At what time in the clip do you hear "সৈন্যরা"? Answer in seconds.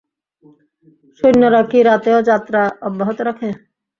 1.21-1.61